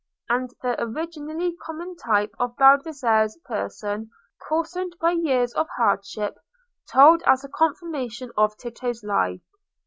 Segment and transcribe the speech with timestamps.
[0.29, 4.09] And the originally common type of Baldassarre's person,
[4.49, 6.39] coarsened by years of hardship,
[6.91, 9.41] told as a confirmation of Tito's lie.